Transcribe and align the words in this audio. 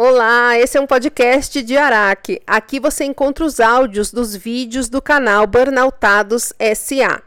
Olá, 0.00 0.56
esse 0.56 0.78
é 0.78 0.80
um 0.80 0.86
podcast 0.86 1.60
de 1.60 1.76
Araque. 1.76 2.40
Aqui 2.46 2.78
você 2.78 3.02
encontra 3.02 3.44
os 3.44 3.58
áudios 3.58 4.12
dos 4.12 4.36
vídeos 4.36 4.88
do 4.88 5.02
canal 5.02 5.44
Burnoutados 5.44 6.52
SA. 6.76 7.20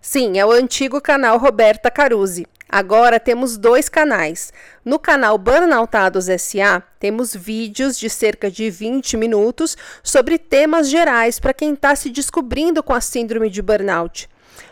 Sim, 0.00 0.36
é 0.36 0.44
o 0.44 0.50
antigo 0.50 1.00
canal 1.00 1.38
Roberta 1.38 1.88
Caruzzi. 1.88 2.44
Agora 2.68 3.20
temos 3.20 3.56
dois 3.56 3.88
canais. 3.88 4.52
No 4.84 4.98
canal 4.98 5.38
Burnoutados 5.38 6.24
SA, 6.24 6.82
temos 6.98 7.32
vídeos 7.32 7.96
de 7.96 8.10
cerca 8.10 8.50
de 8.50 8.70
20 8.70 9.16
minutos 9.16 9.76
sobre 10.02 10.36
temas 10.36 10.90
gerais 10.90 11.38
para 11.38 11.54
quem 11.54 11.74
está 11.74 11.94
se 11.94 12.10
descobrindo 12.10 12.82
com 12.82 12.92
a 12.92 13.00
síndrome 13.00 13.48
de 13.48 13.62
burnout. 13.62 14.28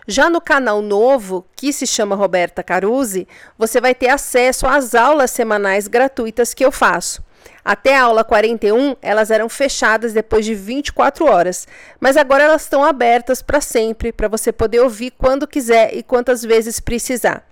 Já 0.08 0.28
no 0.28 0.40
canal 0.40 0.82
novo, 0.82 1.46
que 1.54 1.72
se 1.72 1.86
chama 1.86 2.16
Roberta 2.16 2.64
Caruzzi, 2.64 3.28
você 3.56 3.80
vai 3.80 3.94
ter 3.94 4.08
acesso 4.08 4.66
às 4.66 4.92
aulas 4.92 5.30
semanais 5.30 5.86
gratuitas 5.86 6.52
que 6.52 6.64
eu 6.64 6.72
faço. 6.72 7.22
Até 7.64 7.96
a 7.96 8.02
aula 8.02 8.22
41, 8.22 8.96
elas 9.00 9.30
eram 9.30 9.48
fechadas 9.48 10.12
depois 10.12 10.44
de 10.44 10.54
24 10.54 11.24
horas, 11.26 11.66
mas 11.98 12.16
agora 12.16 12.44
elas 12.44 12.62
estão 12.62 12.84
abertas 12.84 13.40
para 13.40 13.60
sempre, 13.60 14.12
para 14.12 14.28
você 14.28 14.52
poder 14.52 14.80
ouvir 14.80 15.12
quando 15.12 15.46
quiser 15.46 15.94
e 15.96 16.02
quantas 16.02 16.42
vezes 16.42 16.78
precisar. 16.78 17.42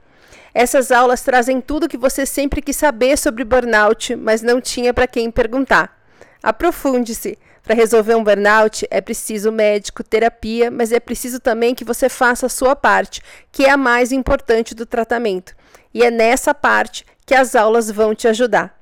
Essas 0.55 0.93
aulas 0.93 1.23
trazem 1.23 1.61
tudo 1.61 1.89
que 1.89 1.97
você 1.97 2.27
sempre 2.27 2.61
quis 2.61 2.77
saber 2.77 3.17
sobre 3.17 3.43
burnout, 3.43 4.15
mas 4.17 4.43
não 4.43 4.61
tinha 4.61 4.93
para 4.93 5.07
quem 5.07 5.31
perguntar. 5.31 5.99
Aprofunde-se. 6.43 7.39
Para 7.63 7.77
resolver 7.77 8.17
um 8.17 8.25
burnout 8.25 8.85
é 8.91 9.01
preciso 9.01 9.53
médico, 9.53 10.03
terapia, 10.03 10.69
mas 10.69 10.91
é 10.91 10.99
preciso 10.99 11.39
também 11.39 11.77
que 11.77 11.85
você 11.85 12.09
faça 12.09 12.47
a 12.47 12.49
sua 12.49 12.75
parte, 12.75 13.23
que 13.53 13.65
é 13.65 13.71
a 13.71 13.77
mais 13.77 14.11
importante 14.11 14.75
do 14.75 14.85
tratamento. 14.85 15.55
E 15.95 16.03
é 16.03 16.11
nessa 16.11 16.53
parte 16.53 17.07
que 17.25 17.35
as 17.35 17.55
aulas 17.55 17.89
vão 17.89 18.15
te 18.15 18.27
ajudar. 18.27 18.82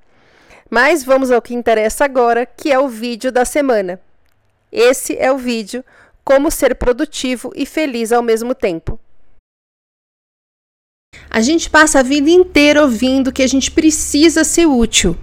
Mas 0.70 1.02
vamos 1.02 1.32
ao 1.32 1.42
que 1.42 1.52
interessa 1.52 2.04
agora, 2.04 2.46
que 2.46 2.70
é 2.70 2.78
o 2.78 2.88
vídeo 2.88 3.32
da 3.32 3.44
semana. 3.44 4.00
Esse 4.70 5.16
é 5.18 5.32
o 5.32 5.36
vídeo 5.36 5.84
Como 6.24 6.50
ser 6.50 6.76
produtivo 6.76 7.50
e 7.56 7.66
feliz 7.66 8.12
ao 8.12 8.22
mesmo 8.22 8.54
tempo. 8.54 9.00
A 11.28 11.40
gente 11.40 11.68
passa 11.68 11.98
a 11.98 12.02
vida 12.02 12.30
inteira 12.30 12.82
ouvindo 12.82 13.32
que 13.32 13.42
a 13.42 13.46
gente 13.48 13.70
precisa 13.70 14.44
ser 14.44 14.66
útil. 14.66 15.16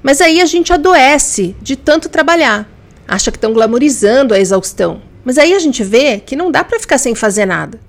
Mas 0.00 0.20
aí 0.20 0.40
a 0.40 0.46
gente 0.46 0.72
adoece 0.72 1.56
de 1.60 1.74
tanto 1.74 2.08
trabalhar. 2.08 2.68
Acha 3.08 3.32
que 3.32 3.36
estão 3.36 3.52
glamorizando 3.52 4.32
a 4.32 4.38
exaustão. 4.38 5.02
Mas 5.24 5.38
aí 5.38 5.54
a 5.54 5.58
gente 5.58 5.82
vê 5.82 6.20
que 6.20 6.36
não 6.36 6.52
dá 6.52 6.62
para 6.62 6.78
ficar 6.78 6.98
sem 6.98 7.14
fazer 7.14 7.46
nada. 7.46 7.80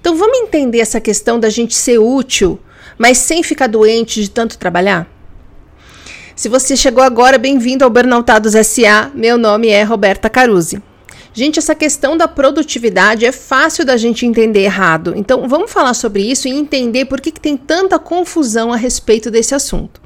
Então 0.00 0.16
vamos 0.16 0.38
entender 0.38 0.80
essa 0.80 1.00
questão 1.00 1.38
da 1.38 1.48
gente 1.48 1.74
ser 1.74 1.98
útil, 1.98 2.58
mas 2.98 3.18
sem 3.18 3.42
ficar 3.42 3.66
doente 3.66 4.20
de 4.22 4.30
tanto 4.30 4.58
trabalhar? 4.58 5.19
Se 6.40 6.48
você 6.48 6.74
chegou 6.74 7.04
agora, 7.04 7.36
bem-vindo 7.36 7.84
ao 7.84 7.90
Burnoutados 7.90 8.54
SA. 8.66 9.10
Meu 9.14 9.36
nome 9.36 9.68
é 9.68 9.82
Roberta 9.82 10.30
Caruzzi. 10.30 10.82
Gente, 11.34 11.58
essa 11.58 11.74
questão 11.74 12.16
da 12.16 12.26
produtividade 12.26 13.26
é 13.26 13.30
fácil 13.30 13.84
da 13.84 13.94
gente 13.98 14.24
entender 14.24 14.60
errado. 14.60 15.12
Então, 15.14 15.46
vamos 15.46 15.70
falar 15.70 15.92
sobre 15.92 16.22
isso 16.22 16.48
e 16.48 16.50
entender 16.50 17.04
por 17.04 17.20
que, 17.20 17.30
que 17.30 17.40
tem 17.42 17.58
tanta 17.58 17.98
confusão 17.98 18.72
a 18.72 18.76
respeito 18.76 19.30
desse 19.30 19.54
assunto. 19.54 20.00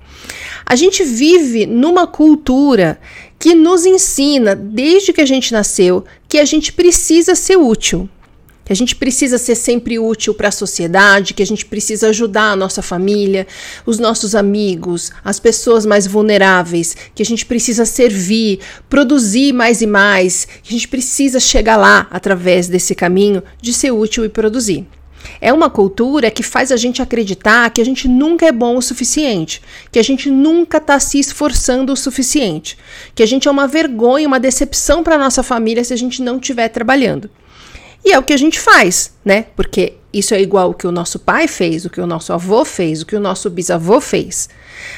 A 0.66 0.74
gente 0.74 1.04
vive 1.04 1.66
numa 1.66 2.04
cultura 2.04 2.98
que 3.38 3.54
nos 3.54 3.86
ensina, 3.86 4.56
desde 4.56 5.12
que 5.12 5.20
a 5.20 5.26
gente 5.26 5.52
nasceu, 5.52 6.04
que 6.28 6.40
a 6.40 6.44
gente 6.44 6.72
precisa 6.72 7.36
ser 7.36 7.58
útil 7.58 8.08
que 8.64 8.72
a 8.72 8.76
gente 8.76 8.96
precisa 8.96 9.38
ser 9.38 9.54
sempre 9.54 9.98
útil 9.98 10.34
para 10.34 10.48
a 10.48 10.52
sociedade, 10.52 11.34
que 11.34 11.42
a 11.42 11.46
gente 11.46 11.66
precisa 11.66 12.08
ajudar 12.08 12.52
a 12.52 12.56
nossa 12.56 12.82
família, 12.82 13.46
os 13.84 13.98
nossos 13.98 14.34
amigos, 14.34 15.12
as 15.24 15.38
pessoas 15.38 15.84
mais 15.84 16.06
vulneráveis, 16.06 16.96
que 17.14 17.22
a 17.22 17.26
gente 17.26 17.44
precisa 17.44 17.84
servir, 17.84 18.60
produzir 18.88 19.52
mais 19.52 19.82
e 19.82 19.86
mais, 19.86 20.46
que 20.62 20.70
a 20.70 20.72
gente 20.72 20.88
precisa 20.88 21.38
chegar 21.38 21.76
lá 21.76 22.06
através 22.10 22.68
desse 22.68 22.94
caminho 22.94 23.42
de 23.60 23.72
ser 23.72 23.90
útil 23.90 24.24
e 24.24 24.28
produzir. 24.28 24.86
É 25.40 25.52
uma 25.52 25.70
cultura 25.70 26.30
que 26.30 26.42
faz 26.42 26.70
a 26.70 26.76
gente 26.76 27.02
acreditar 27.02 27.70
que 27.70 27.80
a 27.80 27.84
gente 27.84 28.06
nunca 28.08 28.46
é 28.46 28.52
bom 28.52 28.76
o 28.76 28.82
suficiente, 28.82 29.62
que 29.90 29.98
a 29.98 30.02
gente 30.02 30.30
nunca 30.30 30.78
está 30.78 30.98
se 31.00 31.18
esforçando 31.18 31.92
o 31.92 31.96
suficiente, 31.96 32.76
que 33.14 33.22
a 33.22 33.26
gente 33.26 33.48
é 33.48 33.50
uma 33.50 33.66
vergonha, 33.66 34.28
uma 34.28 34.40
decepção 34.40 35.02
para 35.02 35.18
nossa 35.18 35.42
família 35.42 35.84
se 35.84 35.92
a 35.92 35.96
gente 35.96 36.22
não 36.22 36.36
estiver 36.36 36.68
trabalhando. 36.68 37.30
E 38.04 38.12
é 38.12 38.18
o 38.18 38.22
que 38.22 38.32
a 38.32 38.36
gente 38.36 38.60
faz, 38.60 39.14
né? 39.24 39.46
Porque 39.56 39.94
isso 40.12 40.34
é 40.34 40.40
igual 40.40 40.70
o 40.70 40.74
que 40.74 40.86
o 40.86 40.92
nosso 40.92 41.18
pai 41.18 41.48
fez, 41.48 41.84
o 41.84 41.90
que 41.90 42.00
o 42.00 42.06
nosso 42.06 42.32
avô 42.32 42.64
fez, 42.64 43.00
o 43.00 43.06
que 43.06 43.16
o 43.16 43.20
nosso 43.20 43.48
bisavô 43.48 44.00
fez. 44.00 44.48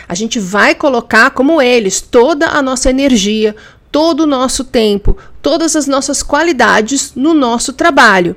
A 0.09 0.15
gente 0.15 0.41
vai 0.41 0.75
colocar, 0.75 1.31
como 1.31 1.63
eles, 1.63 2.01
toda 2.01 2.49
a 2.49 2.61
nossa 2.61 2.91
energia, 2.91 3.55
todo 3.93 4.21
o 4.21 4.27
nosso 4.27 4.65
tempo, 4.65 5.17
todas 5.41 5.77
as 5.77 5.87
nossas 5.87 6.23
qualidades 6.23 7.13
no 7.15 7.33
nosso 7.33 7.73
trabalho. 7.73 8.35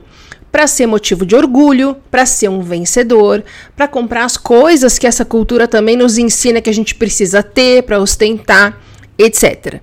Para 0.52 0.68
ser 0.68 0.88
motivo 0.88 1.26
de 1.26 1.36
orgulho, 1.36 1.98
para 2.10 2.26
ser 2.26 2.50
um 2.50 2.62
vencedor, 2.62 3.44
para 3.76 3.88
comprar 3.88 4.24
as 4.24 4.38
coisas 4.38 4.98
que 4.98 5.06
essa 5.06 5.26
cultura 5.26 5.68
também 5.68 5.98
nos 5.98 6.18
ensina 6.18 6.62
que 6.62 6.70
a 6.70 6.74
gente 6.74 6.96
precisa 6.96 7.44
ter, 7.44 7.84
para 7.84 8.00
ostentar, 8.00 8.80
etc. 9.18 9.82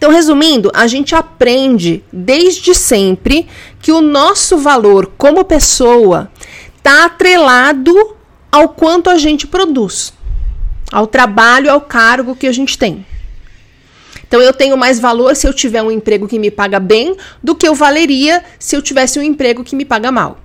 Então, 0.00 0.10
resumindo, 0.10 0.70
a 0.72 0.86
gente 0.86 1.14
aprende 1.14 2.02
desde 2.10 2.74
sempre 2.74 3.46
que 3.82 3.92
o 3.92 4.00
nosso 4.00 4.56
valor 4.56 5.12
como 5.18 5.44
pessoa 5.44 6.32
está 6.74 7.04
atrelado 7.04 7.94
ao 8.50 8.70
quanto 8.70 9.10
a 9.10 9.18
gente 9.18 9.46
produz, 9.46 10.14
ao 10.90 11.06
trabalho, 11.06 11.70
ao 11.70 11.82
cargo 11.82 12.34
que 12.34 12.46
a 12.46 12.52
gente 12.52 12.78
tem. 12.78 13.04
Então 14.26 14.40
eu 14.40 14.54
tenho 14.54 14.74
mais 14.74 14.98
valor 14.98 15.36
se 15.36 15.46
eu 15.46 15.52
tiver 15.52 15.82
um 15.82 15.90
emprego 15.90 16.26
que 16.26 16.38
me 16.38 16.50
paga 16.50 16.80
bem 16.80 17.14
do 17.42 17.54
que 17.54 17.68
eu 17.68 17.74
valeria 17.74 18.42
se 18.58 18.74
eu 18.74 18.80
tivesse 18.80 19.18
um 19.18 19.22
emprego 19.22 19.62
que 19.62 19.76
me 19.76 19.84
paga 19.84 20.10
mal. 20.10 20.38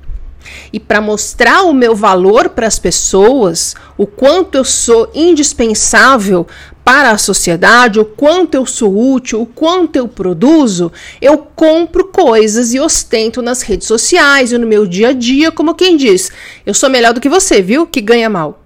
E 0.74 0.82
para 0.82 1.00
mostrar 1.00 1.62
o 1.62 1.74
meu 1.74 1.96
valor 1.96 2.50
para 2.50 2.68
as 2.68 2.78
pessoas, 2.78 3.74
o 3.98 4.06
quanto 4.06 4.56
eu 4.58 4.66
sou 4.66 5.10
indispensável 5.16 6.46
para 6.86 7.10
a 7.10 7.18
sociedade, 7.18 8.00
o 8.00 8.06
quanto 8.06 8.54
eu 8.54 8.64
sou 8.64 9.14
útil, 9.14 9.42
o 9.42 9.46
quanto 9.48 9.96
eu 9.96 10.08
produzo, 10.08 10.92
eu 11.20 11.40
compro 11.40 12.06
coisas 12.06 12.76
e 12.76 12.80
ostento 12.80 13.42
nas 13.42 13.64
redes 13.64 13.88
sociais 13.88 14.52
e 14.52 14.58
no 14.60 14.68
meu 14.68 14.86
dia 14.86 15.10
a 15.10 15.12
dia, 15.12 15.52
como 15.52 15.74
quem 15.74 15.98
diz: 15.98 16.32
eu 16.64 16.76
sou 16.76 16.88
melhor 16.88 17.12
do 17.12 17.20
que 17.20 17.28
você, 17.28 17.60
viu? 17.60 17.88
Que 17.88 18.00
ganha 18.00 18.30
mal. 18.30 18.62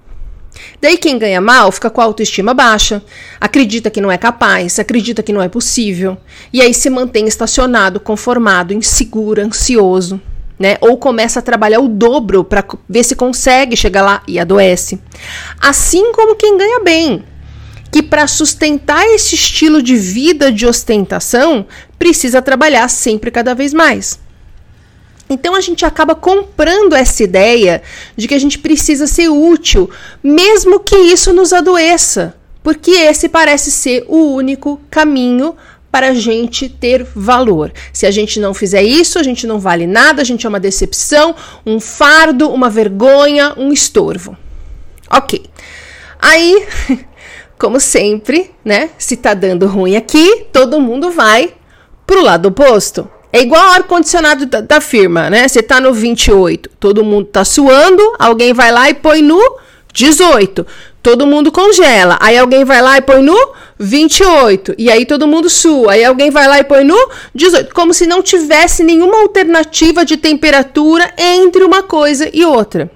Daí 0.81 0.97
quem 0.97 1.18
ganha 1.18 1.40
mal 1.40 1.72
fica 1.72 1.90
com 1.90 2.02
a 2.02 2.03
autoestima 2.03 2.53
baixa, 2.53 3.02
acredita 3.40 3.90
que 3.90 4.02
não 4.02 4.12
é 4.12 4.18
capaz, 4.18 4.78
acredita 4.78 5.24
que 5.24 5.31
não 5.31 5.41
é 5.41 5.47
possível, 5.47 6.18
e 6.51 6.62
aí 6.62 6.74
se 6.74 6.90
mantém 6.90 7.25
estacionado, 7.25 8.00
conformado, 8.00 8.74
inseguro, 8.74 9.41
ansioso 9.41 10.19
né? 10.59 10.75
Ou 10.81 10.97
começa 10.97 11.40
a 11.40 11.41
trabalhar 11.41 11.80
o 11.80 11.88
dobro 11.88 12.44
para 12.44 12.66
ver 12.88 13.06
se 13.06 13.16
consegue 13.16 13.78
chegar 13.78 14.01
lá 14.01 14.22
e 14.28 14.38
adoece. 14.38 15.00
Assim 15.57 16.12
como 16.12 16.36
quem 16.36 16.57
ganha 16.57 16.81
bem, 16.81 17.24
que 17.91 18.03
para 18.03 18.27
sustentar 18.27 19.05
esse 19.07 19.35
estilo 19.35 19.81
de 19.81 19.95
vida 19.95 20.51
de 20.51 20.66
ostentação 20.66 21.66
precisa 21.97 22.41
trabalhar 22.41 22.88
sempre 22.88 23.31
cada 23.31 23.53
vez 23.53 23.73
mais. 23.73 24.19
Então 25.29 25.55
a 25.55 25.61
gente 25.61 25.85
acaba 25.85 26.16
comprando 26.16 26.94
essa 26.94 27.23
ideia 27.23 27.83
de 28.16 28.27
que 28.27 28.33
a 28.33 28.39
gente 28.39 28.57
precisa 28.57 29.05
ser 29.05 29.29
útil, 29.29 29.89
mesmo 30.23 30.79
que 30.79 30.95
isso 30.95 31.31
nos 31.31 31.53
adoeça, 31.53 32.35
porque 32.63 32.91
esse 32.91 33.29
parece 33.29 33.69
ser 33.72 34.06
o 34.07 34.33
único 34.33 34.81
caminho 34.89 35.56
para 35.91 36.09
a 36.09 36.13
gente 36.13 36.67
ter 36.67 37.03
valor. 37.03 37.71
Se 37.94 38.06
a 38.06 38.11
gente 38.11 38.39
não 38.39 38.53
fizer 38.53 38.83
isso, 38.83 39.19
a 39.19 39.23
gente 39.23 39.45
não 39.45 39.59
vale 39.59 39.85
nada, 39.85 40.21
a 40.21 40.25
gente 40.25 40.45
é 40.45 40.50
uma 40.50 40.59
decepção, 40.59 41.35
um 41.66 41.79
fardo, 41.79 42.50
uma 42.50 42.69
vergonha, 42.69 43.53
um 43.57 43.71
estorvo. 43.71 44.38
Ok. 45.09 45.45
Aí, 46.19 46.66
como 47.59 47.80
sempre, 47.80 48.50
né? 48.64 48.90
Se 48.97 49.18
tá 49.18 49.33
dando 49.33 49.68
ruim 49.68 49.98
aqui, 49.98 50.45
todo 50.51 50.80
mundo 50.80 51.12
vai 51.12 51.54
pro 52.07 52.24
lado 52.24 52.48
oposto. 52.48 53.07
É 53.31 53.42
igual 53.42 53.62
ao 53.62 53.74
ar-condicionado 53.74 54.45
da, 54.45 54.62
da, 54.62 54.81
firma, 54.81 55.30
né? 55.30 55.48
Você 55.48 55.62
tá 55.62 55.80
no 55.80 55.94
28, 55.94 56.69
todo 56.80 57.04
mundo 57.04 57.25
tá 57.25 57.45
suando, 57.45 58.01
alguém 58.18 58.54
vai 58.54 58.72
lá 58.72 58.89
e 58.89 58.94
põe 58.95 59.22
no 59.22 59.60
18. 59.94 60.66
Todo 61.04 61.28
mundo 61.28 61.51
congela. 61.51 62.18
Aí 62.19 62.38
alguém 62.38 62.63
vai 62.66 62.81
lá 62.81 62.98
e 62.98 63.01
põe 63.01 63.22
no 63.22 63.38
28. 63.78 64.75
E 64.78 64.89
aí 64.89 65.06
todo 65.06 65.28
mundo 65.28 65.50
sua. 65.50 65.94
Aí 65.94 66.04
alguém 66.04 66.30
vai 66.30 66.48
lá 66.48 66.60
e 66.60 66.63
põe 66.63 66.83
no 66.83 66.98
18. 67.36 67.74
Como 67.74 67.94
se 67.94 68.07
não 68.07 68.22
tivesse 68.22 68.83
nenhuma 68.83 69.22
alternativa 69.22 70.04
de 70.04 70.18
temperatura 70.18 71.13
entre 71.18 71.63
uma 71.63 71.83
coisa 71.83 72.30
e 72.33 72.44
outra. 72.44 72.89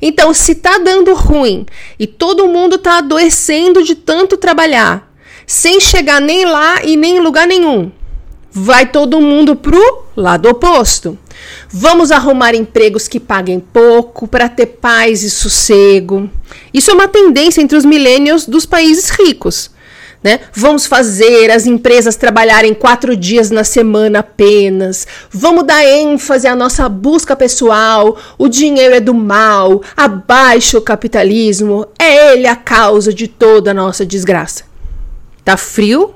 Então, 0.00 0.32
se 0.32 0.54
tá 0.54 0.78
dando 0.78 1.14
ruim 1.14 1.66
e 1.98 2.06
todo 2.06 2.48
mundo 2.48 2.78
tá 2.78 2.98
adoecendo 2.98 3.82
de 3.82 3.94
tanto 3.94 4.36
trabalhar, 4.36 5.12
sem 5.46 5.80
chegar 5.80 6.20
nem 6.20 6.44
lá 6.44 6.84
e 6.84 6.96
nem 6.96 7.16
em 7.16 7.20
lugar 7.20 7.46
nenhum, 7.46 7.90
vai 8.50 8.86
todo 8.86 9.20
mundo 9.20 9.56
pro 9.56 10.04
lado 10.16 10.48
oposto. 10.48 11.18
Vamos 11.68 12.10
arrumar 12.10 12.54
empregos 12.54 13.08
que 13.08 13.18
paguem 13.18 13.58
pouco 13.58 14.28
para 14.28 14.48
ter 14.48 14.66
paz 14.66 15.22
e 15.22 15.30
sossego. 15.30 16.30
Isso 16.72 16.90
é 16.90 16.94
uma 16.94 17.08
tendência 17.08 17.62
entre 17.62 17.76
os 17.76 17.84
millennials 17.84 18.46
dos 18.46 18.66
países 18.66 19.10
ricos. 19.10 19.70
Né? 20.22 20.40
Vamos 20.52 20.86
fazer 20.86 21.50
as 21.50 21.66
empresas 21.66 22.14
trabalharem 22.14 22.74
quatro 22.74 23.16
dias 23.16 23.50
na 23.50 23.64
semana 23.64 24.20
apenas. 24.20 25.06
Vamos 25.30 25.64
dar 25.64 25.84
ênfase 25.84 26.46
à 26.46 26.54
nossa 26.54 26.88
busca 26.88 27.34
pessoal. 27.34 28.16
O 28.38 28.48
dinheiro 28.48 28.94
é 28.94 29.00
do 29.00 29.12
mal. 29.12 29.82
Abaixo 29.96 30.78
o 30.78 30.82
capitalismo. 30.82 31.88
É 31.98 32.32
ele 32.32 32.46
a 32.46 32.54
causa 32.54 33.12
de 33.12 33.26
toda 33.26 33.72
a 33.72 33.74
nossa 33.74 34.06
desgraça. 34.06 34.64
Tá 35.44 35.56
frio? 35.56 36.14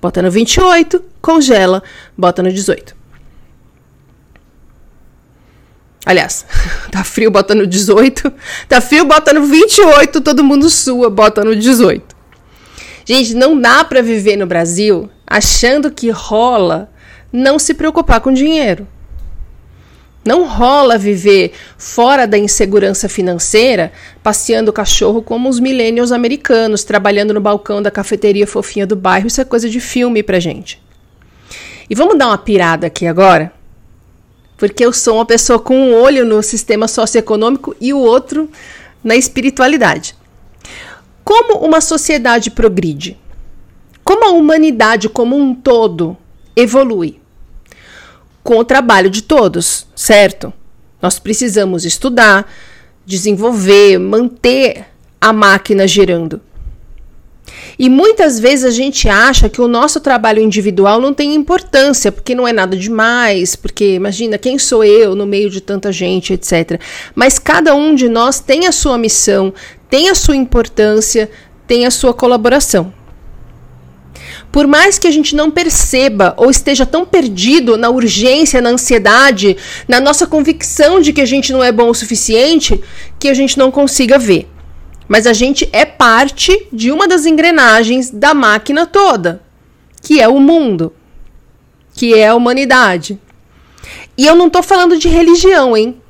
Bota 0.00 0.22
no 0.22 0.30
28. 0.30 1.02
Congela. 1.20 1.82
Bota 2.16 2.44
no 2.44 2.52
18. 2.52 3.02
Aliás, 6.04 6.44
tá 6.90 7.04
frio, 7.04 7.30
bota 7.30 7.54
no 7.54 7.66
18. 7.66 8.32
Tá 8.68 8.80
frio, 8.80 9.04
bota 9.04 9.32
no 9.32 9.44
28. 9.46 10.20
Todo 10.20 10.44
mundo 10.44 10.68
sua, 10.68 11.08
bota 11.08 11.44
no 11.44 11.54
18. 11.54 12.11
Gente, 13.04 13.34
não 13.34 13.58
dá 13.60 13.84
para 13.84 14.02
viver 14.02 14.36
no 14.36 14.46
Brasil 14.46 15.10
achando 15.26 15.90
que 15.90 16.10
rola 16.10 16.90
não 17.32 17.58
se 17.58 17.74
preocupar 17.74 18.20
com 18.20 18.32
dinheiro. 18.32 18.86
Não 20.24 20.46
rola 20.46 20.96
viver 20.96 21.52
fora 21.76 22.26
da 22.26 22.38
insegurança 22.38 23.08
financeira, 23.08 23.92
passeando 24.22 24.70
o 24.70 24.72
cachorro 24.72 25.20
como 25.20 25.48
os 25.48 25.58
millennials 25.58 26.12
americanos, 26.12 26.84
trabalhando 26.84 27.34
no 27.34 27.40
balcão 27.40 27.82
da 27.82 27.90
cafeteria 27.90 28.46
fofinha 28.46 28.86
do 28.86 28.94
bairro. 28.94 29.26
Isso 29.26 29.40
é 29.40 29.44
coisa 29.44 29.68
de 29.68 29.80
filme 29.80 30.22
pra 30.22 30.38
gente. 30.38 30.80
E 31.90 31.94
vamos 31.94 32.16
dar 32.16 32.28
uma 32.28 32.38
pirada 32.38 32.86
aqui 32.86 33.06
agora? 33.06 33.52
Porque 34.56 34.84
eu 34.84 34.92
sou 34.92 35.16
uma 35.16 35.26
pessoa 35.26 35.58
com 35.58 35.76
um 35.76 35.94
olho 35.94 36.24
no 36.24 36.40
sistema 36.40 36.86
socioeconômico 36.86 37.74
e 37.80 37.92
o 37.92 37.98
outro 37.98 38.48
na 39.02 39.16
espiritualidade. 39.16 40.14
Como 41.24 41.64
uma 41.64 41.80
sociedade 41.80 42.50
progride? 42.50 43.18
Como 44.04 44.24
a 44.24 44.30
humanidade 44.30 45.08
como 45.08 45.36
um 45.36 45.54
todo 45.54 46.16
evolui? 46.56 47.20
Com 48.42 48.58
o 48.58 48.64
trabalho 48.64 49.08
de 49.08 49.22
todos, 49.22 49.86
certo? 49.94 50.52
Nós 51.00 51.18
precisamos 51.18 51.84
estudar, 51.84 52.50
desenvolver, 53.06 53.98
manter 53.98 54.86
a 55.20 55.32
máquina 55.32 55.86
girando. 55.86 56.40
E 57.78 57.88
muitas 57.88 58.38
vezes 58.38 58.64
a 58.64 58.70
gente 58.70 59.08
acha 59.08 59.48
que 59.48 59.60
o 59.60 59.68
nosso 59.68 60.00
trabalho 60.00 60.42
individual 60.42 61.00
não 61.00 61.12
tem 61.12 61.34
importância, 61.34 62.12
porque 62.12 62.34
não 62.34 62.46
é 62.46 62.52
nada 62.52 62.76
demais, 62.76 63.56
porque 63.56 63.94
imagina, 63.94 64.38
quem 64.38 64.58
sou 64.58 64.84
eu 64.84 65.14
no 65.14 65.26
meio 65.26 65.50
de 65.50 65.60
tanta 65.60 65.90
gente, 65.90 66.32
etc. 66.32 66.80
Mas 67.14 67.38
cada 67.38 67.74
um 67.74 67.94
de 67.94 68.08
nós 68.08 68.40
tem 68.40 68.66
a 68.66 68.72
sua 68.72 68.98
missão, 68.98 69.52
tem 69.88 70.08
a 70.08 70.14
sua 70.14 70.36
importância, 70.36 71.30
tem 71.66 71.86
a 71.86 71.90
sua 71.90 72.14
colaboração. 72.14 72.92
Por 74.50 74.66
mais 74.66 74.98
que 74.98 75.08
a 75.08 75.10
gente 75.10 75.34
não 75.34 75.50
perceba 75.50 76.34
ou 76.36 76.50
esteja 76.50 76.84
tão 76.84 77.06
perdido 77.06 77.78
na 77.78 77.88
urgência, 77.88 78.60
na 78.60 78.68
ansiedade, 78.68 79.56
na 79.88 79.98
nossa 79.98 80.26
convicção 80.26 81.00
de 81.00 81.12
que 81.12 81.22
a 81.22 81.26
gente 81.26 81.52
não 81.52 81.64
é 81.64 81.72
bom 81.72 81.88
o 81.88 81.94
suficiente, 81.94 82.78
que 83.18 83.28
a 83.28 83.34
gente 83.34 83.58
não 83.58 83.70
consiga 83.70 84.18
ver 84.18 84.51
mas 85.12 85.26
a 85.26 85.34
gente 85.34 85.68
é 85.74 85.84
parte 85.84 86.68
de 86.72 86.90
uma 86.90 87.06
das 87.06 87.26
engrenagens 87.26 88.08
da 88.10 88.32
máquina 88.32 88.86
toda, 88.86 89.42
que 90.00 90.18
é 90.18 90.26
o 90.26 90.40
mundo, 90.40 90.90
que 91.94 92.14
é 92.14 92.28
a 92.28 92.34
humanidade. 92.34 93.20
E 94.16 94.26
eu 94.26 94.34
não 94.34 94.46
estou 94.46 94.62
falando 94.62 94.96
de 94.96 95.08
religião, 95.08 95.76
hein? 95.76 96.00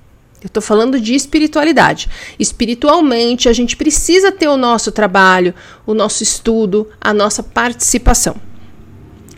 Eu 0.41 0.47
estou 0.47 0.63
falando 0.63 1.01
de 1.01 1.17
espiritualidade. 1.17 2.09
Espiritualmente, 2.39 3.49
a 3.49 3.53
gente 3.53 3.77
precisa 3.77 4.31
ter 4.31 4.47
o 4.47 4.57
nosso 4.57 4.93
trabalho, 4.93 5.53
o 5.85 5.95
nosso 5.95 6.23
estudo, 6.23 6.89
a 7.01 7.13
nossa 7.13 7.43
participação. 7.43 8.37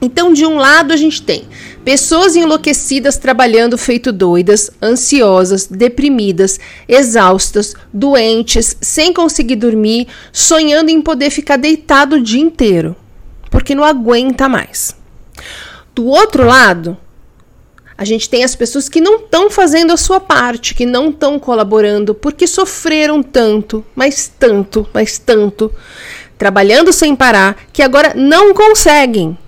Então, 0.00 0.32
de 0.32 0.44
um 0.44 0.56
lado, 0.56 0.92
a 0.92 0.96
gente 0.96 1.22
tem 1.22 1.44
pessoas 1.84 2.34
enlouquecidas 2.34 3.16
trabalhando 3.16 3.76
feito 3.76 4.10
doidas, 4.12 4.70
ansiosas, 4.82 5.66
deprimidas, 5.66 6.58
exaustas, 6.88 7.74
doentes, 7.92 8.76
sem 8.80 9.12
conseguir 9.12 9.56
dormir, 9.56 10.08
sonhando 10.32 10.90
em 10.90 11.00
poder 11.00 11.30
ficar 11.30 11.56
deitado 11.56 12.16
o 12.16 12.22
dia 12.22 12.40
inteiro, 12.40 12.96
porque 13.50 13.74
não 13.74 13.84
aguenta 13.84 14.48
mais. 14.48 14.96
Do 15.94 16.06
outro 16.06 16.44
lado, 16.44 16.96
a 17.96 18.04
gente 18.04 18.28
tem 18.28 18.42
as 18.42 18.56
pessoas 18.56 18.88
que 18.88 19.00
não 19.00 19.16
estão 19.16 19.48
fazendo 19.48 19.92
a 19.92 19.96
sua 19.96 20.18
parte, 20.18 20.74
que 20.74 20.84
não 20.84 21.10
estão 21.10 21.38
colaborando, 21.38 22.14
porque 22.14 22.46
sofreram 22.46 23.22
tanto, 23.22 23.84
mas 23.94 24.30
tanto, 24.38 24.88
mas 24.92 25.18
tanto, 25.18 25.72
trabalhando 26.36 26.92
sem 26.92 27.14
parar, 27.14 27.56
que 27.72 27.82
agora 27.82 28.12
não 28.14 28.52
conseguem 28.52 29.38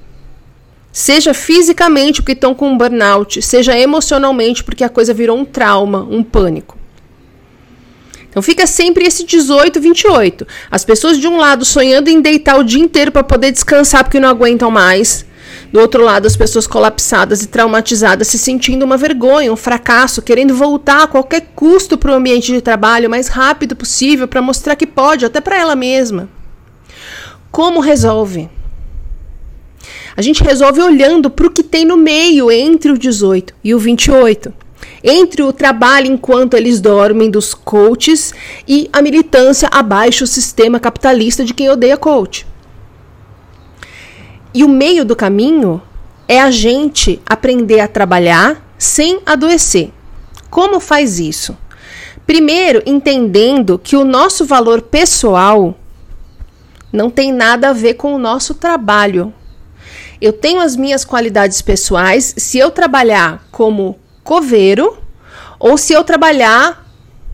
Seja 0.98 1.34
fisicamente 1.34 2.22
porque 2.22 2.32
estão 2.32 2.54
com 2.54 2.70
um 2.70 2.78
burnout, 2.78 3.42
seja 3.42 3.78
emocionalmente 3.78 4.64
porque 4.64 4.82
a 4.82 4.88
coisa 4.88 5.12
virou 5.12 5.36
um 5.36 5.44
trauma, 5.44 6.08
um 6.10 6.22
pânico. 6.22 6.78
Então 8.30 8.42
fica 8.42 8.66
sempre 8.66 9.04
esse 9.04 9.22
18, 9.22 9.78
28. 9.78 10.46
As 10.70 10.86
pessoas 10.86 11.18
de 11.18 11.28
um 11.28 11.36
lado 11.36 11.66
sonhando 11.66 12.08
em 12.08 12.22
deitar 12.22 12.58
o 12.58 12.64
dia 12.64 12.80
inteiro 12.80 13.12
para 13.12 13.22
poder 13.22 13.52
descansar 13.52 14.04
porque 14.04 14.18
não 14.18 14.30
aguentam 14.30 14.70
mais. 14.70 15.26
Do 15.70 15.80
outro 15.80 16.02
lado, 16.02 16.26
as 16.26 16.34
pessoas 16.34 16.66
colapsadas 16.66 17.42
e 17.42 17.48
traumatizadas 17.48 18.28
se 18.28 18.38
sentindo 18.38 18.82
uma 18.82 18.96
vergonha, 18.96 19.52
um 19.52 19.56
fracasso, 19.56 20.22
querendo 20.22 20.54
voltar 20.54 21.02
a 21.02 21.06
qualquer 21.06 21.48
custo 21.54 21.98
para 21.98 22.12
o 22.12 22.14
ambiente 22.14 22.50
de 22.50 22.62
trabalho 22.62 23.08
o 23.08 23.10
mais 23.10 23.28
rápido 23.28 23.76
possível 23.76 24.26
para 24.26 24.40
mostrar 24.40 24.74
que 24.76 24.86
pode, 24.86 25.26
até 25.26 25.42
para 25.42 25.58
ela 25.58 25.76
mesma. 25.76 26.26
Como 27.52 27.80
resolve? 27.80 28.48
A 30.16 30.22
gente 30.22 30.42
resolve 30.42 30.80
olhando 30.80 31.28
para 31.28 31.46
o 31.46 31.50
que 31.50 31.62
tem 31.62 31.84
no 31.84 31.96
meio 31.96 32.50
entre 32.50 32.90
o 32.90 32.98
18 32.98 33.54
e 33.62 33.74
o 33.74 33.78
28. 33.78 34.52
Entre 35.04 35.42
o 35.42 35.52
trabalho 35.52 36.06
enquanto 36.06 36.54
eles 36.54 36.80
dormem 36.80 37.30
dos 37.30 37.52
coaches 37.52 38.32
e 38.66 38.88
a 38.92 39.02
militância 39.02 39.68
abaixo 39.70 40.24
do 40.24 40.28
sistema 40.28 40.80
capitalista 40.80 41.44
de 41.44 41.52
quem 41.52 41.68
odeia 41.68 41.96
coach. 41.96 42.46
E 44.54 44.64
o 44.64 44.68
meio 44.68 45.04
do 45.04 45.14
caminho 45.14 45.82
é 46.26 46.40
a 46.40 46.50
gente 46.50 47.20
aprender 47.26 47.80
a 47.80 47.88
trabalhar 47.88 48.66
sem 48.78 49.20
adoecer. 49.26 49.92
Como 50.48 50.80
faz 50.80 51.18
isso? 51.18 51.56
Primeiro, 52.26 52.82
entendendo 52.86 53.78
que 53.78 53.96
o 53.96 54.04
nosso 54.04 54.44
valor 54.44 54.80
pessoal 54.80 55.78
não 56.92 57.10
tem 57.10 57.32
nada 57.32 57.68
a 57.68 57.72
ver 57.72 57.94
com 57.94 58.14
o 58.14 58.18
nosso 58.18 58.54
trabalho. 58.54 59.32
Eu 60.20 60.32
tenho 60.32 60.60
as 60.60 60.76
minhas 60.76 61.04
qualidades 61.04 61.60
pessoais 61.60 62.34
se 62.36 62.58
eu 62.58 62.70
trabalhar 62.70 63.46
como 63.50 63.98
coveiro 64.24 64.98
ou 65.58 65.76
se 65.76 65.92
eu 65.92 66.02
trabalhar 66.02 66.86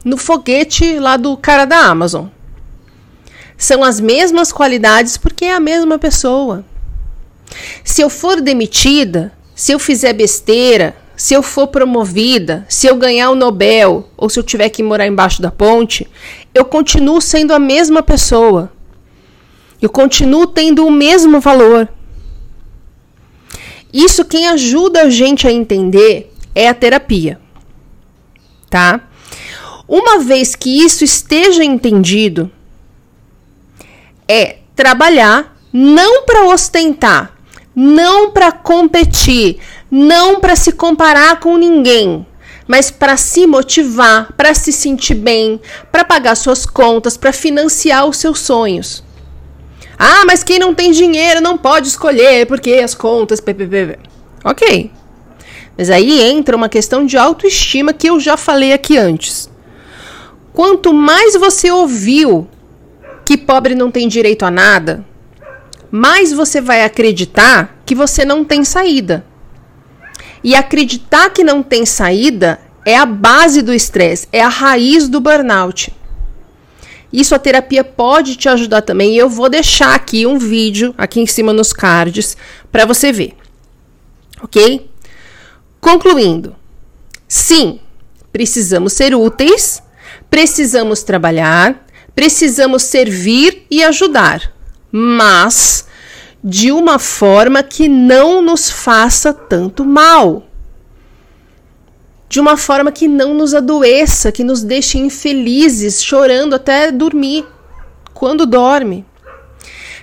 no 0.04 0.16
foguete 0.16 0.98
lá 0.98 1.16
do 1.16 1.36
cara 1.36 1.64
da 1.64 1.78
Amazon. 1.78 2.26
São 3.56 3.84
as 3.84 4.00
mesmas 4.00 4.52
qualidades 4.52 5.16
porque 5.16 5.44
é 5.44 5.54
a 5.54 5.60
mesma 5.60 5.98
pessoa. 5.98 6.64
Se 7.84 8.02
eu 8.02 8.10
for 8.10 8.40
demitida, 8.40 9.32
se 9.54 9.72
eu 9.72 9.78
fizer 9.78 10.12
besteira, 10.12 10.96
se 11.16 11.34
eu 11.34 11.42
for 11.42 11.68
promovida, 11.68 12.66
se 12.68 12.86
eu 12.86 12.96
ganhar 12.96 13.30
o 13.30 13.36
Nobel 13.36 14.08
ou 14.16 14.28
se 14.28 14.40
eu 14.40 14.42
tiver 14.42 14.68
que 14.70 14.82
morar 14.82 15.06
embaixo 15.06 15.40
da 15.40 15.50
ponte, 15.50 16.08
eu 16.52 16.64
continuo 16.64 17.20
sendo 17.20 17.52
a 17.52 17.58
mesma 17.58 18.02
pessoa. 18.02 18.72
Eu 19.80 19.88
continuo 19.88 20.46
tendo 20.46 20.86
o 20.86 20.90
mesmo 20.90 21.40
valor. 21.40 21.88
Isso 23.92 24.24
quem 24.24 24.48
ajuda 24.48 25.02
a 25.02 25.10
gente 25.10 25.46
a 25.46 25.52
entender 25.52 26.32
é 26.54 26.68
a 26.68 26.74
terapia. 26.74 27.40
Tá? 28.70 29.00
Uma 29.86 30.20
vez 30.20 30.54
que 30.54 30.82
isso 30.82 31.04
esteja 31.04 31.62
entendido, 31.62 32.50
é 34.26 34.58
trabalhar 34.74 35.56
não 35.72 36.24
para 36.24 36.46
ostentar, 36.46 37.36
não 37.74 38.30
para 38.30 38.50
competir, 38.52 39.58
não 39.90 40.40
para 40.40 40.56
se 40.56 40.72
comparar 40.72 41.40
com 41.40 41.58
ninguém, 41.58 42.26
mas 42.66 42.90
para 42.90 43.16
se 43.16 43.46
motivar, 43.46 44.32
para 44.32 44.54
se 44.54 44.72
sentir 44.72 45.14
bem, 45.14 45.60
para 45.90 46.04
pagar 46.04 46.34
suas 46.34 46.64
contas, 46.64 47.16
para 47.16 47.32
financiar 47.32 48.06
os 48.06 48.16
seus 48.16 48.38
sonhos. 48.40 49.02
Ah, 50.04 50.24
mas 50.26 50.42
quem 50.42 50.58
não 50.58 50.74
tem 50.74 50.90
dinheiro 50.90 51.40
não 51.40 51.56
pode 51.56 51.86
escolher 51.86 52.44
porque 52.46 52.72
as 52.72 52.92
contas. 52.92 53.40
PPP. 53.40 54.00
Ok. 54.44 54.90
Mas 55.78 55.90
aí 55.90 56.20
entra 56.20 56.56
uma 56.56 56.68
questão 56.68 57.06
de 57.06 57.16
autoestima 57.16 57.92
que 57.92 58.10
eu 58.10 58.18
já 58.18 58.36
falei 58.36 58.72
aqui 58.72 58.98
antes. 58.98 59.48
Quanto 60.52 60.92
mais 60.92 61.36
você 61.36 61.70
ouviu 61.70 62.48
que 63.24 63.38
pobre 63.38 63.76
não 63.76 63.92
tem 63.92 64.08
direito 64.08 64.44
a 64.44 64.50
nada, 64.50 65.06
mais 65.88 66.32
você 66.32 66.60
vai 66.60 66.82
acreditar 66.82 67.80
que 67.86 67.94
você 67.94 68.24
não 68.24 68.44
tem 68.44 68.64
saída. 68.64 69.24
E 70.42 70.56
acreditar 70.56 71.30
que 71.30 71.44
não 71.44 71.62
tem 71.62 71.86
saída 71.86 72.60
é 72.84 72.98
a 72.98 73.06
base 73.06 73.62
do 73.62 73.72
estresse, 73.72 74.26
é 74.32 74.42
a 74.42 74.48
raiz 74.48 75.08
do 75.08 75.20
burnout. 75.20 75.94
Isso 77.12 77.34
a 77.34 77.38
terapia 77.38 77.84
pode 77.84 78.36
te 78.36 78.48
ajudar 78.48 78.82
também. 78.82 79.14
E 79.14 79.18
eu 79.18 79.28
vou 79.28 79.48
deixar 79.48 79.94
aqui 79.94 80.26
um 80.26 80.38
vídeo 80.38 80.94
aqui 80.96 81.20
em 81.20 81.26
cima 81.26 81.52
nos 81.52 81.72
cards 81.72 82.36
para 82.70 82.86
você 82.86 83.12
ver. 83.12 83.34
OK? 84.42 84.90
Concluindo. 85.80 86.56
Sim, 87.28 87.80
precisamos 88.32 88.92
ser 88.92 89.14
úteis, 89.14 89.82
precisamos 90.30 91.02
trabalhar, 91.02 91.86
precisamos 92.14 92.82
servir 92.82 93.66
e 93.70 93.82
ajudar, 93.82 94.52
mas 94.90 95.86
de 96.42 96.72
uma 96.72 96.98
forma 96.98 97.62
que 97.62 97.88
não 97.88 98.42
nos 98.42 98.70
faça 98.70 99.32
tanto 99.32 99.84
mal. 99.84 100.46
De 102.32 102.40
uma 102.40 102.56
forma 102.56 102.90
que 102.90 103.06
não 103.06 103.34
nos 103.34 103.52
adoeça, 103.52 104.32
que 104.32 104.42
nos 104.42 104.62
deixe 104.62 104.96
infelizes, 104.96 106.02
chorando 106.02 106.54
até 106.54 106.90
dormir, 106.90 107.44
quando 108.14 108.46
dorme. 108.46 109.04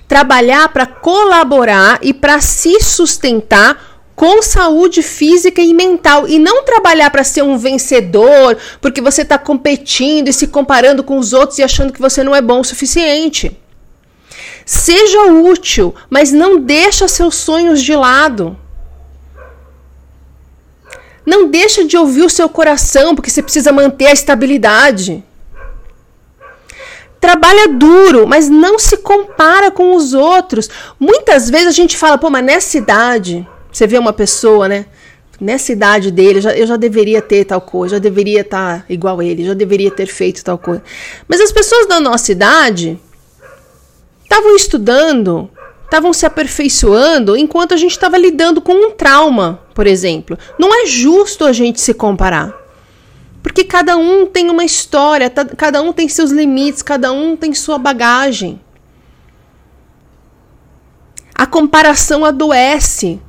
Trabalhar 0.07 0.69
para 0.69 0.86
colaborar 0.86 1.98
e 2.03 2.13
para 2.13 2.39
se 2.39 2.79
sustentar 2.81 4.03
com 4.15 4.43
saúde 4.43 5.01
física 5.01 5.59
e 5.59 5.74
mental 5.74 6.27
e 6.27 6.38
não 6.38 6.63
trabalhar 6.63 7.09
para 7.09 7.24
ser 7.24 7.41
um 7.41 7.57
vencedor, 7.57 8.55
porque 8.79 9.01
você 9.01 9.24
está 9.24 9.39
competindo 9.39 10.27
e 10.27 10.33
se 10.33 10.45
comparando 10.45 11.03
com 11.03 11.17
os 11.17 11.33
outros 11.33 11.57
e 11.57 11.63
achando 11.63 11.91
que 11.91 12.00
você 12.00 12.24
não 12.24 12.36
é 12.36 12.43
bom 12.43 12.59
o 12.59 12.63
suficiente. 12.63 13.57
Seja 14.63 15.31
útil, 15.31 15.95
mas 16.12 16.31
não 16.31 16.59
deixa 16.59 17.07
seus 17.07 17.33
sonhos 17.33 17.81
de 17.81 17.95
lado. 17.95 18.55
Não 21.29 21.48
deixa 21.48 21.86
de 21.86 21.95
ouvir 21.95 22.24
o 22.24 22.29
seu 22.29 22.50
coração, 22.50 23.13
porque 23.13 23.29
você 23.29 23.43
precisa 23.43 23.71
manter 23.71 24.07
a 24.07 24.12
estabilidade. 24.12 25.24
Trabalha 27.19 27.67
duro, 27.67 28.25
mas 28.25 28.50
não 28.50 28.79
se 28.79 28.98
compara 28.98 29.69
com 29.69 29.95
os 29.95 30.15
outros. 30.15 30.67
Muitas 31.00 31.48
vezes 31.48 31.67
a 31.67 31.71
gente 31.71 31.95
fala, 31.95 32.17
pô, 32.17 32.31
mas 32.31 32.43
nessa 32.43 32.79
idade, 32.79 33.48
você 33.71 33.86
vê 33.86 34.00
uma 34.00 34.12
pessoa, 34.12 34.67
né? 34.67 34.88
Nessa 35.39 35.71
idade 35.71 36.09
dele, 36.09 36.39
eu 36.57 36.65
já, 36.65 36.75
deveria 36.75 37.21
ter 37.21 37.45
tal 37.45 37.62
coisa, 37.62 37.98
já 37.98 38.00
deveria 38.00 38.41
estar 38.41 38.79
tá 38.79 38.86
igual 38.89 39.19
a 39.19 39.24
ele, 39.24 39.45
já 39.45 39.53
deveria 39.53 39.91
ter 39.91 40.07
feito 40.07 40.43
tal 40.43 40.57
coisa. 40.57 40.81
Mas 41.27 41.39
as 41.39 41.51
pessoas 41.51 41.88
da 41.88 42.00
nossa 42.00 42.31
idade 42.31 43.00
estavam 44.24 44.55
estudando, 44.55 45.48
estavam 45.89 46.13
se 46.13 46.24
aperfeiçoando 46.24 47.36
enquanto 47.36 47.74
a 47.74 47.77
gente 47.77 47.91
estava 47.91 48.15
lidando 48.15 48.62
com 48.62 48.74
um 48.74 48.91
trauma, 48.91 49.60
por 49.74 49.88
exemplo. 49.88 50.38
Não 50.60 50.84
é 50.84 50.86
justo 50.86 51.43
a 51.46 51.51
gente 51.51 51.81
se 51.81 51.96
comparar. 51.96 52.55
Porque 53.41 53.63
cada 53.63 53.98
um 53.98 54.27
tem 54.27 54.51
uma 54.51 54.63
história, 54.63 55.29
cada 55.58 55.81
um 55.81 55.91
tem 55.91 56.08
seus 56.08 56.29
limites, 56.29 56.84
cada 56.84 57.12
um 57.12 57.36
tem 57.36 57.55
sua 57.55 57.79
bagagem. 57.79 58.62
A 61.34 61.48
comparação 61.48 62.24
adoece. 62.24 63.19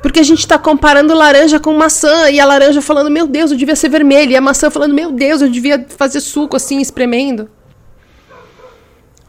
Porque 0.00 0.20
a 0.20 0.22
gente 0.22 0.40
está 0.40 0.56
comparando 0.56 1.14
laranja 1.14 1.58
com 1.58 1.74
maçã 1.74 2.30
e 2.30 2.38
a 2.38 2.44
laranja 2.44 2.80
falando, 2.80 3.10
meu 3.10 3.26
Deus, 3.26 3.50
eu 3.50 3.56
devia 3.56 3.74
ser 3.74 3.88
vermelha, 3.88 4.34
e 4.34 4.36
a 4.36 4.40
maçã 4.40 4.70
falando, 4.70 4.94
meu 4.94 5.10
Deus, 5.10 5.42
eu 5.42 5.48
devia 5.48 5.84
fazer 5.88 6.20
suco 6.20 6.54
assim, 6.54 6.80
espremendo. 6.80 7.50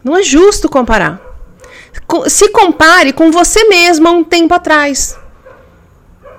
Não 0.04 0.18
é 0.18 0.24
justo 0.24 0.70
comparar. 0.70 1.22
Se 2.28 2.50
compare 2.50 3.14
com 3.14 3.32
você 3.32 3.66
mesmo 3.66 4.08
há 4.08 4.12
um 4.12 4.24
tempo 4.24 4.54
atrás. 4.54 5.18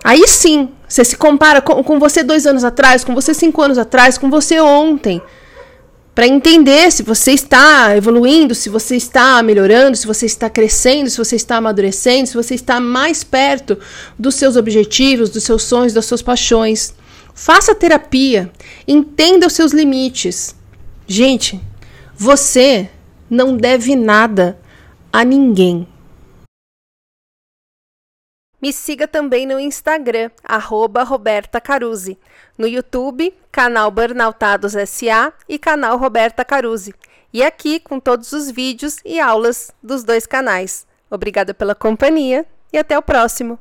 Aí 0.03 0.27
sim, 0.27 0.71
você 0.89 1.05
se 1.05 1.17
compara 1.17 1.61
com, 1.61 1.83
com 1.83 1.99
você 1.99 2.23
dois 2.23 2.47
anos 2.47 2.65
atrás, 2.65 3.05
com 3.05 3.15
você 3.15 3.35
cinco 3.35 3.61
anos 3.63 3.79
atrás, 3.79 4.17
com 4.17 4.31
você 4.31 4.59
ontem 4.61 5.23
para 6.15 6.27
entender 6.27 6.91
se 6.91 7.03
você 7.03 7.33
está 7.33 7.97
evoluindo, 7.97 8.55
se 8.55 8.69
você 8.69 8.97
está 8.97 9.43
melhorando, 9.43 9.97
se 9.97 10.07
você 10.07 10.27
está 10.27 10.51
crescendo, 10.51 11.09
se 11.09 11.17
você 11.17 11.37
está 11.37 11.57
amadurecendo, 11.57 12.27
se 12.27 12.35
você 12.35 12.55
está 12.55 12.81
mais 12.81 13.25
perto 13.25 13.79
dos 14.19 14.35
seus 14.35 14.57
objetivos, 14.57 15.31
dos 15.31 15.45
seus 15.45 15.63
sonhos, 15.63 15.93
das 15.93 16.05
suas 16.05 16.21
paixões. 16.21 16.95
Faça 17.33 17.75
terapia, 17.75 18.51
entenda 18.87 19.47
os 19.47 19.53
seus 19.53 19.73
limites. 19.73 20.55
Gente, 21.07 21.61
você 22.15 22.91
não 23.31 23.57
deve 23.57 23.95
nada 23.95 24.61
a 25.13 25.25
ninguém. 25.25 25.87
Me 28.61 28.73
siga 28.73 29.09
também 29.09 29.47
no 29.47 29.59
Instagram, 29.59 30.31
arroba 30.45 31.03
Roberta 31.03 31.61
Caruzzi. 31.61 32.19
No 32.59 32.67
YouTube, 32.67 33.33
canal 33.51 33.91
Burnoutados 33.91 34.75
SA 34.87 35.33
e 35.49 35.59
canal 35.59 35.97
Roberta 35.97 36.45
Caruzzi. 36.45 36.95
E 37.33 37.43
aqui 37.43 37.81
com 37.81 37.99
todos 37.99 38.33
os 38.33 38.51
vídeos 38.51 38.99
e 39.05 39.19
aulas 39.19 39.73
dos 39.83 40.05
dois 40.05 40.27
canais. 40.27 40.87
Obrigada 41.09 41.55
pela 41.55 41.75
companhia 41.75 42.45
e 42.73 42.77
até 42.77 42.99
o 42.99 43.03
próximo! 43.03 43.59